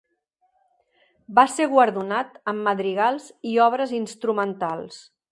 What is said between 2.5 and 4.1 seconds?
amb madrigals i obres